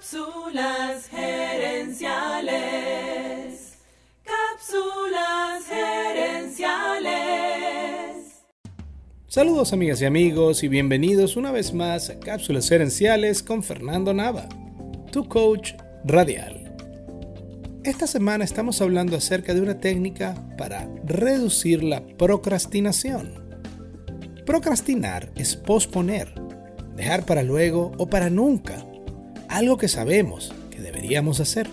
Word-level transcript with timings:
Cápsulas 0.00 1.08
gerenciales. 1.10 2.08
Cápsulas 4.24 5.66
gerenciales. 5.68 7.10
Saludos 9.26 9.74
amigas 9.74 10.00
y 10.00 10.06
amigos 10.06 10.62
y 10.62 10.68
bienvenidos 10.68 11.36
una 11.36 11.52
vez 11.52 11.74
más 11.74 12.08
a 12.08 12.18
Cápsulas 12.18 12.66
gerenciales 12.70 13.42
con 13.42 13.62
Fernando 13.62 14.14
Nava, 14.14 14.48
tu 15.12 15.28
coach 15.28 15.72
radial. 16.06 16.74
Esta 17.84 18.06
semana 18.06 18.44
estamos 18.44 18.80
hablando 18.80 19.18
acerca 19.18 19.52
de 19.52 19.60
una 19.60 19.80
técnica 19.80 20.34
para 20.56 20.88
reducir 21.04 21.82
la 21.82 22.06
procrastinación. 22.16 23.50
Procrastinar 24.46 25.30
es 25.36 25.56
posponer, 25.56 26.32
dejar 26.96 27.26
para 27.26 27.42
luego 27.42 27.92
o 27.98 28.08
para 28.08 28.30
nunca 28.30 28.86
algo 29.50 29.76
que 29.76 29.88
sabemos 29.88 30.52
que 30.70 30.80
deberíamos 30.80 31.40
hacer. 31.40 31.68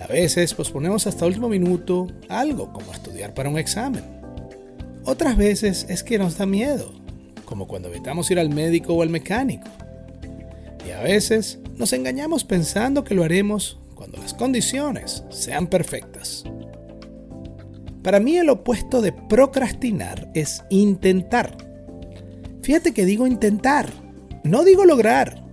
A 0.00 0.06
veces 0.06 0.54
posponemos 0.54 1.06
hasta 1.06 1.26
último 1.26 1.48
minuto 1.48 2.08
algo 2.28 2.72
como 2.72 2.92
estudiar 2.92 3.34
para 3.34 3.50
un 3.50 3.58
examen. 3.58 4.02
Otras 5.04 5.36
veces 5.36 5.86
es 5.88 6.02
que 6.02 6.18
nos 6.18 6.38
da 6.38 6.46
miedo, 6.46 6.92
como 7.44 7.68
cuando 7.68 7.88
evitamos 7.88 8.30
ir 8.30 8.38
al 8.38 8.48
médico 8.48 8.94
o 8.94 9.02
al 9.02 9.10
mecánico. 9.10 9.68
Y 10.86 10.90
a 10.92 11.02
veces 11.02 11.58
nos 11.76 11.92
engañamos 11.92 12.44
pensando 12.44 13.04
que 13.04 13.14
lo 13.14 13.22
haremos 13.22 13.78
cuando 13.94 14.16
las 14.18 14.32
condiciones 14.32 15.24
sean 15.28 15.66
perfectas. 15.66 16.44
Para 18.02 18.18
mí 18.18 18.38
el 18.38 18.48
opuesto 18.48 19.02
de 19.02 19.12
procrastinar 19.12 20.30
es 20.34 20.64
intentar. 20.70 21.54
Fíjate 22.62 22.94
que 22.94 23.04
digo 23.04 23.26
intentar, 23.26 23.92
no 24.42 24.64
digo 24.64 24.86
lograr. 24.86 25.47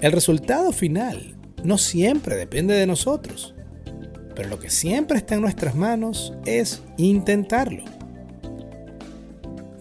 El 0.00 0.12
resultado 0.12 0.70
final 0.70 1.34
no 1.64 1.76
siempre 1.76 2.36
depende 2.36 2.74
de 2.74 2.86
nosotros, 2.86 3.54
pero 4.36 4.48
lo 4.48 4.60
que 4.60 4.70
siempre 4.70 5.18
está 5.18 5.34
en 5.34 5.40
nuestras 5.40 5.74
manos 5.74 6.32
es 6.46 6.82
intentarlo. 6.96 7.82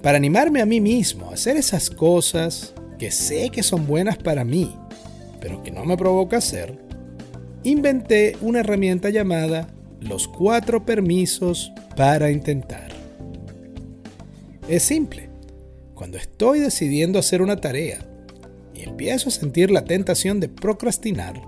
Para 0.02 0.18
animarme 0.18 0.62
a 0.62 0.66
mí 0.66 0.82
mismo 0.82 1.30
a 1.30 1.36
hacer 1.36 1.56
esas 1.56 1.92
cosas 1.92 2.74
que 2.98 3.12
sé 3.12 3.52
que 3.52 3.62
son 3.62 3.86
buenas 3.86 4.18
para 4.18 4.44
mí, 4.44 4.76
pero 5.40 5.62
que 5.62 5.70
no 5.70 5.86
me 5.86 5.98
provoca 5.98 6.38
hacer, 6.38 6.80
inventé 7.64 8.38
una 8.42 8.62
herramienta 8.62 9.12
llamada 9.12 9.70
los 10.02 10.28
cuatro 10.28 10.84
permisos 10.84 11.72
para 11.96 12.32
intentar. 12.32 12.92
Es 14.68 14.82
simple. 14.82 15.30
Cuando 15.94 16.18
estoy 16.18 16.60
decidiendo 16.60 17.20
hacer 17.20 17.44
una 17.44 17.58
tarea 17.58 18.00
y 18.78 18.84
empiezo 18.84 19.30
a 19.30 19.32
sentir 19.32 19.72
la 19.72 19.86
tentación 19.86 20.40
de 20.40 20.50
procrastinar, 20.50 21.42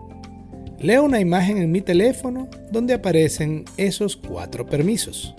leo 0.80 1.04
una 1.04 1.20
imagen 1.20 1.58
en 1.58 1.72
mi 1.72 1.82
teléfono 1.82 2.50
donde 2.72 2.94
aparecen 2.94 3.66
esos 3.78 4.16
cuatro 4.16 4.66
permisos. 4.66 5.36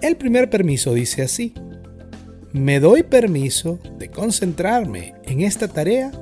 El 0.00 0.16
primer 0.16 0.50
permiso 0.50 0.92
dice 0.92 1.22
así, 1.22 1.54
me 2.52 2.78
doy 2.78 3.02
permiso 3.02 3.78
de 3.98 4.10
concentrarme 4.10 5.14
en 5.24 5.40
esta 5.40 5.68
tarea 5.68 6.12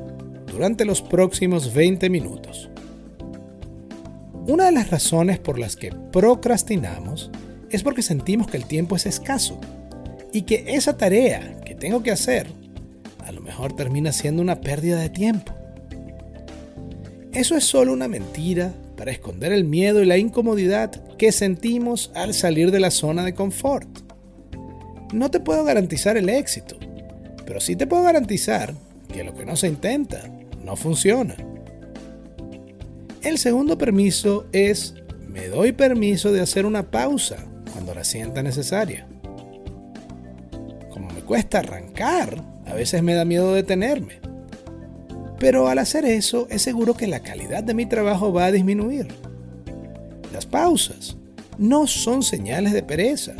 durante 0.50 0.84
los 0.84 1.02
próximos 1.02 1.74
20 1.74 2.08
minutos. 2.08 2.70
Una 4.46 4.66
de 4.66 4.72
las 4.72 4.90
razones 4.90 5.38
por 5.38 5.58
las 5.58 5.76
que 5.76 5.92
procrastinamos 6.12 7.30
es 7.70 7.82
porque 7.82 8.02
sentimos 8.02 8.46
que 8.48 8.56
el 8.56 8.66
tiempo 8.66 8.96
es 8.96 9.06
escaso 9.06 9.58
y 10.32 10.42
que 10.42 10.64
esa 10.68 10.96
tarea 10.96 11.60
que 11.64 11.74
tengo 11.74 12.02
que 12.02 12.10
hacer 12.10 12.46
a 13.24 13.32
lo 13.32 13.40
mejor 13.40 13.74
termina 13.74 14.12
siendo 14.12 14.42
una 14.42 14.60
pérdida 14.60 15.00
de 15.00 15.08
tiempo. 15.08 15.52
Eso 17.32 17.56
es 17.56 17.64
solo 17.64 17.92
una 17.92 18.08
mentira 18.08 18.74
para 18.96 19.10
esconder 19.10 19.52
el 19.52 19.64
miedo 19.64 20.02
y 20.02 20.06
la 20.06 20.18
incomodidad 20.18 20.90
que 21.16 21.32
sentimos 21.32 22.10
al 22.14 22.34
salir 22.34 22.70
de 22.70 22.80
la 22.80 22.90
zona 22.90 23.24
de 23.24 23.34
confort. 23.34 23.88
No 25.12 25.30
te 25.30 25.40
puedo 25.40 25.64
garantizar 25.64 26.16
el 26.16 26.28
éxito, 26.28 26.76
pero 27.46 27.60
sí 27.60 27.74
te 27.74 27.86
puedo 27.86 28.02
garantizar 28.02 28.74
que 29.12 29.24
lo 29.24 29.34
que 29.34 29.44
no 29.44 29.56
se 29.56 29.68
intenta 29.68 30.30
no 30.62 30.76
funciona. 30.76 31.36
El 33.22 33.38
segundo 33.38 33.78
permiso 33.78 34.46
es 34.52 34.94
me 35.26 35.48
doy 35.48 35.72
permiso 35.72 36.32
de 36.32 36.40
hacer 36.40 36.66
una 36.66 36.90
pausa 36.90 37.36
cuando 37.72 37.94
la 37.94 38.04
sienta 38.04 38.42
necesaria. 38.42 39.06
Como 40.90 41.08
me 41.10 41.22
cuesta 41.22 41.60
arrancar, 41.60 42.51
a 42.66 42.74
veces 42.74 43.02
me 43.02 43.14
da 43.14 43.24
miedo 43.24 43.54
detenerme. 43.54 44.20
Pero 45.38 45.68
al 45.68 45.78
hacer 45.78 46.04
eso 46.04 46.46
es 46.50 46.62
seguro 46.62 46.94
que 46.94 47.06
la 47.06 47.20
calidad 47.20 47.64
de 47.64 47.74
mi 47.74 47.86
trabajo 47.86 48.32
va 48.32 48.46
a 48.46 48.52
disminuir. 48.52 49.08
Las 50.32 50.46
pausas 50.46 51.16
no 51.58 51.86
son 51.86 52.22
señales 52.22 52.72
de 52.72 52.82
pereza, 52.82 53.34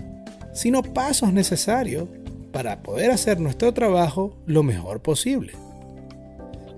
sino 0.53 0.83
pasos 0.83 1.33
necesarios 1.33 2.09
para 2.53 2.83
poder 2.83 3.11
hacer 3.11 3.41
nuestro 3.41 3.73
trabajo 3.73 4.37
lo 4.47 4.63
mejor 4.63 5.01
posible. 5.01 5.53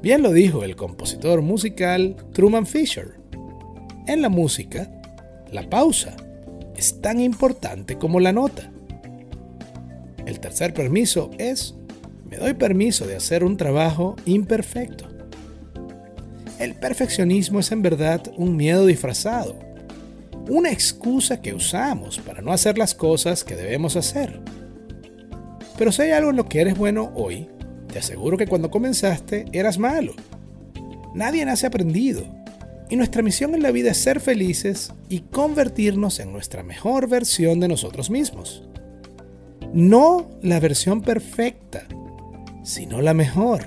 Bien 0.02 0.22
lo 0.22 0.32
dijo 0.32 0.64
el 0.64 0.76
compositor 0.76 1.42
musical 1.42 2.16
Truman 2.32 2.66
Fisher. 2.66 3.14
En 4.06 4.20
la 4.20 4.28
música, 4.28 4.90
la 5.50 5.68
pausa 5.68 6.14
es 6.76 7.00
tan 7.00 7.20
importante 7.20 7.96
como 7.96 8.20
la 8.20 8.32
nota. 8.32 8.70
El 10.26 10.40
tercer 10.40 10.74
permiso 10.74 11.30
es 11.38 11.74
me 12.34 12.40
doy 12.40 12.54
permiso 12.54 13.06
de 13.06 13.14
hacer 13.14 13.44
un 13.44 13.56
trabajo 13.56 14.16
imperfecto. 14.24 15.08
El 16.58 16.74
perfeccionismo 16.74 17.60
es 17.60 17.70
en 17.70 17.80
verdad 17.80 18.22
un 18.36 18.56
miedo 18.56 18.86
disfrazado, 18.86 19.56
una 20.48 20.72
excusa 20.72 21.40
que 21.40 21.54
usamos 21.54 22.18
para 22.18 22.42
no 22.42 22.52
hacer 22.52 22.76
las 22.76 22.96
cosas 22.96 23.44
que 23.44 23.54
debemos 23.54 23.94
hacer. 23.94 24.40
Pero 25.78 25.92
si 25.92 26.02
hay 26.02 26.10
algo 26.10 26.30
en 26.30 26.36
lo 26.36 26.48
que 26.48 26.60
eres 26.60 26.76
bueno 26.76 27.12
hoy, 27.14 27.48
te 27.92 28.00
aseguro 28.00 28.36
que 28.36 28.48
cuando 28.48 28.68
comenzaste 28.68 29.44
eras 29.52 29.78
malo. 29.78 30.14
Nadie 31.14 31.44
nace 31.44 31.68
aprendido. 31.68 32.26
Y 32.90 32.96
nuestra 32.96 33.22
misión 33.22 33.54
en 33.54 33.62
la 33.62 33.70
vida 33.70 33.92
es 33.92 33.98
ser 33.98 34.18
felices 34.18 34.92
y 35.08 35.20
convertirnos 35.20 36.18
en 36.18 36.32
nuestra 36.32 36.64
mejor 36.64 37.08
versión 37.08 37.60
de 37.60 37.68
nosotros 37.68 38.10
mismos. 38.10 38.68
No 39.72 40.30
la 40.42 40.58
versión 40.58 41.00
perfecta, 41.00 41.86
sino 42.64 43.00
la 43.00 43.14
mejor. 43.14 43.66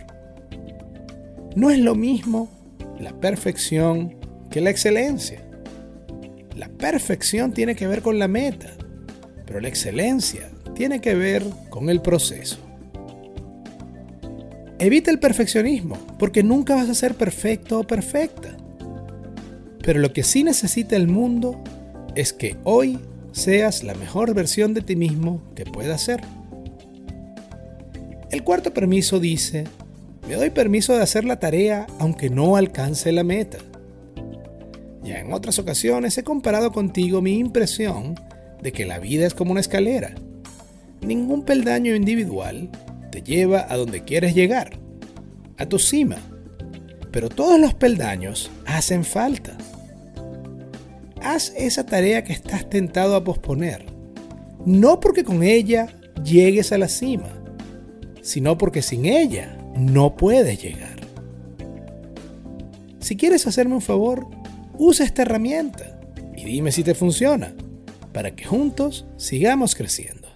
No 1.56 1.72
es 1.72 1.80
lo 1.80 1.96
mismo 1.96 2.50
la 3.00 3.18
perfección 3.20 4.16
que 4.52 4.60
la 4.60 4.70
excelencia. 4.70 5.42
La 6.56 6.68
perfección 6.68 7.54
tiene 7.54 7.76
que 7.76 7.88
ver 7.88 8.02
con 8.02 8.20
la 8.20 8.28
meta, 8.28 8.74
pero 9.46 9.62
la 9.62 9.70
excelencia 9.70 10.50
tiene 10.76 11.00
que 11.00 11.16
ver 11.16 11.44
con 11.70 11.90
el 11.90 12.02
proceso. 12.02 12.58
Evita 14.80 15.10
el 15.10 15.20
perfeccionismo, 15.20 15.98
porque 16.20 16.44
nunca 16.44 16.76
vas 16.76 16.90
a 16.90 16.94
ser 16.94 17.16
perfecto 17.16 17.80
o 17.80 17.84
perfecta. 17.88 18.58
Pero 19.82 20.00
lo 20.00 20.14
que 20.14 20.24
sí 20.24 20.44
necesita 20.44 20.96
el 20.96 21.08
mundo 21.08 21.64
es 22.16 22.34
que 22.34 22.58
hoy 22.64 23.00
seas 23.32 23.84
la 23.84 23.96
mejor 23.96 24.34
versión 24.34 24.74
de 24.74 24.82
ti 24.82 24.96
mismo 24.96 25.42
que 25.56 25.66
puedas 25.66 26.02
ser. 26.02 26.22
El 28.30 28.44
cuarto 28.44 28.74
permiso 28.74 29.20
dice, 29.20 29.64
me 30.28 30.36
doy 30.36 30.50
permiso 30.50 30.94
de 30.94 31.02
hacer 31.02 31.24
la 31.24 31.40
tarea 31.40 31.88
aunque 32.00 32.30
no 32.30 32.58
alcance 32.58 33.12
la 33.14 33.24
meta. 33.24 33.58
Ya 35.02 35.20
en 35.20 35.32
otras 35.32 35.58
ocasiones 35.60 36.18
he 36.18 36.24
comparado 36.24 36.74
contigo 36.74 37.22
mi 37.22 37.38
impresión 37.38 38.16
de 38.62 38.74
que 38.74 38.86
la 38.86 39.00
vida 39.00 39.26
es 39.26 39.34
como 39.34 39.52
una 39.52 39.62
escalera. 39.62 40.14
Ningún 41.02 41.44
peldaño 41.44 41.96
individual 41.96 42.70
te 43.12 43.22
lleva 43.22 43.66
a 43.70 43.78
donde 43.78 44.04
quieres 44.04 44.36
llegar, 44.36 44.78
a 45.58 45.66
tu 45.66 45.80
cima, 45.80 46.18
pero 47.12 47.30
todos 47.30 47.58
los 47.58 47.74
peldaños 47.74 48.52
hacen 48.66 49.06
falta. 49.06 49.58
Haz 51.22 51.54
esa 51.56 51.86
tarea 51.86 52.26
que 52.26 52.34
estás 52.34 52.70
tentado 52.70 53.16
a 53.16 53.24
posponer, 53.24 53.86
no 54.66 55.00
porque 55.00 55.24
con 55.24 55.44
ella 55.44 55.88
llegues 56.24 56.74
a 56.74 56.78
la 56.78 56.90
cima, 56.90 57.30
sino 58.28 58.58
porque 58.58 58.82
sin 58.82 59.06
ella 59.06 59.58
no 59.78 60.18
puedes 60.18 60.62
llegar. 60.62 61.00
Si 63.00 63.16
quieres 63.16 63.48
hacerme 63.48 63.76
un 63.76 63.82
favor, 63.82 64.28
usa 64.78 65.06
esta 65.06 65.22
herramienta 65.22 66.02
y 66.36 66.44
dime 66.44 66.74
si 66.74 66.84
te 66.84 66.94
funciona, 66.94 67.54
para 68.12 68.36
que 68.36 68.44
juntos 68.44 69.06
sigamos 69.16 69.76
creciendo. 69.76 70.28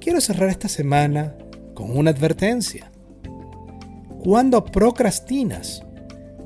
Quiero 0.00 0.20
cerrar 0.20 0.48
esta 0.48 0.68
semana 0.68 1.34
con 1.74 1.90
una 1.90 2.12
advertencia. 2.12 2.92
Cuando 4.22 4.64
procrastinas, 4.64 5.82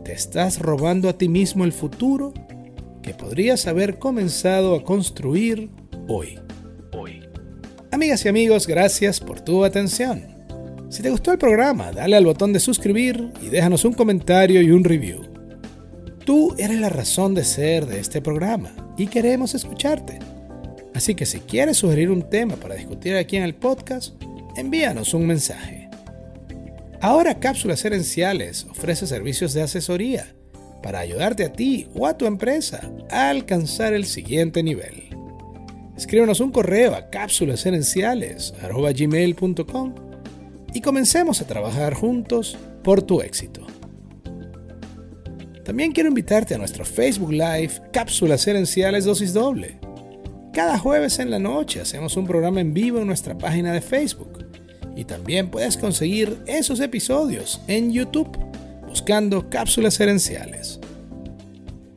te 0.07 0.15
estás 0.15 0.59
robando 0.59 1.11
a 1.11 1.19
ti 1.19 1.29
mismo 1.29 1.65
el 1.65 1.73
futuro 1.75 2.33
que 3.03 3.13
podrías 3.13 3.67
haber 3.67 3.99
comenzado 3.99 4.75
a 4.75 4.85
construir 4.85 5.69
hoy. 6.09 6.39
Amigas 7.99 8.25
y 8.25 8.29
amigos, 8.29 8.69
gracias 8.69 9.19
por 9.19 9.41
tu 9.41 9.65
atención. 9.65 10.23
Si 10.89 11.03
te 11.03 11.11
gustó 11.11 11.33
el 11.33 11.39
programa, 11.39 11.91
dale 11.91 12.15
al 12.15 12.27
botón 12.27 12.53
de 12.53 12.61
suscribir 12.61 13.33
y 13.43 13.49
déjanos 13.49 13.85
un 13.85 13.93
comentario 13.93 14.63
y 14.63 14.71
un 14.71 14.85
review. 14.85 15.23
Tú 16.25 16.55
eres 16.59 16.79
la 16.79 16.91
razón 16.91 17.35
de 17.35 17.43
ser 17.43 17.87
de 17.87 17.99
este 17.99 18.23
programa 18.23 18.71
y 18.97 19.09
queremos 19.09 19.57
escucharte. 19.57 20.21
Así 20.95 21.17
que 21.17 21.27
si 21.27 21.41
quieres 21.41 21.79
sugerir 21.79 22.13
un 22.13 22.31
tema 22.31 22.55
para 22.55 22.77
discutir 22.77 23.17
aquí 23.17 23.37
en 23.37 23.43
el 23.43 23.57
podcast, 23.57 24.15
envíanos 24.57 25.13
un 25.13 25.27
mensaje. 25.27 25.91
Ahora 27.01 27.41
Cápsulas 27.41 27.85
Herenciales 27.85 28.65
ofrece 28.71 29.09
servicios 29.09 29.55
de 29.55 29.63
asesoría 29.63 30.37
para 30.85 31.01
ayudarte 31.01 31.45
a 31.45 31.53
ti 31.53 31.89
o 31.97 32.07
a 32.07 32.17
tu 32.17 32.27
empresa 32.27 32.81
a 33.11 33.29
alcanzar 33.29 33.93
el 33.93 34.05
siguiente 34.05 34.63
nivel. 34.63 35.08
Escríbenos 35.99 36.39
un 36.39 36.53
correo 36.53 36.95
a 36.95 37.11
cápsulasherenciales.com 37.11 39.95
y 40.73 40.81
comencemos 40.81 41.41
a 41.41 41.47
trabajar 41.49 41.95
juntos 41.95 42.57
por 42.85 43.03
tu 43.03 43.21
éxito. 43.21 43.67
También 45.65 45.91
quiero 45.91 46.09
invitarte 46.09 46.55
a 46.55 46.59
nuestro 46.59 46.85
Facebook 46.85 47.33
Live 47.33 47.73
Cápsulas 47.93 48.47
Herenciales 48.47 49.07
Dosis 49.07 49.35
Doble. 49.35 49.81
Cada 50.53 50.79
jueves 50.79 51.19
en 51.19 51.33
la 51.33 51.41
noche 51.41 51.81
hacemos 51.81 52.17
un 52.17 52.29
programa 52.29 52.61
en 52.61 52.73
vivo 52.73 53.01
en 53.01 53.09
nuestra 53.09 53.37
página 53.37 53.73
de 53.73 53.81
Facebook 53.81 54.47
y 54.95 55.05
también 55.05 55.51
puedes 55.51 55.77
conseguir 55.77 56.39
esos 56.47 56.79
episodios 56.79 57.61
en 57.67 57.91
YouTube 57.91 58.39
buscando 58.87 59.51
Cápsulas 59.51 59.99
Herenciales. 59.99 60.79